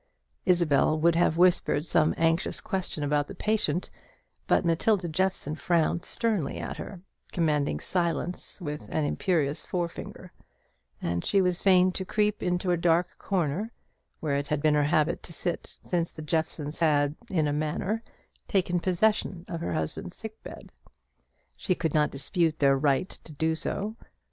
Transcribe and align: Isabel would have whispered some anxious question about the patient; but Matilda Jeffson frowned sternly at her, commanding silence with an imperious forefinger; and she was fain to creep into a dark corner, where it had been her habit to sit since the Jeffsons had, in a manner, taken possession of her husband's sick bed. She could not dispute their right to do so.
Isabel 0.47 0.97
would 0.99 1.13
have 1.13 1.37
whispered 1.37 1.85
some 1.85 2.15
anxious 2.17 2.59
question 2.59 3.03
about 3.03 3.27
the 3.27 3.35
patient; 3.35 3.91
but 4.47 4.65
Matilda 4.65 5.07
Jeffson 5.07 5.53
frowned 5.53 6.05
sternly 6.05 6.57
at 6.57 6.77
her, 6.77 7.01
commanding 7.31 7.79
silence 7.79 8.59
with 8.59 8.89
an 8.89 9.05
imperious 9.05 9.61
forefinger; 9.63 10.31
and 11.03 11.23
she 11.23 11.39
was 11.39 11.61
fain 11.61 11.91
to 11.91 12.03
creep 12.03 12.41
into 12.41 12.71
a 12.71 12.77
dark 12.77 13.19
corner, 13.19 13.71
where 14.21 14.37
it 14.37 14.47
had 14.47 14.59
been 14.59 14.73
her 14.73 14.85
habit 14.85 15.21
to 15.21 15.33
sit 15.33 15.75
since 15.83 16.11
the 16.13 16.23
Jeffsons 16.23 16.79
had, 16.79 17.13
in 17.29 17.47
a 17.47 17.53
manner, 17.53 18.01
taken 18.47 18.79
possession 18.79 19.45
of 19.47 19.61
her 19.61 19.73
husband's 19.73 20.15
sick 20.15 20.41
bed. 20.41 20.71
She 21.55 21.75
could 21.75 21.93
not 21.93 22.09
dispute 22.09 22.57
their 22.57 22.75
right 22.75 23.07
to 23.23 23.31
do 23.33 23.53
so. 23.53 23.97